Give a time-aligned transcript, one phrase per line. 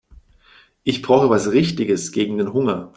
[0.83, 2.89] Ich brauche was Richtiges gegen den Hunger.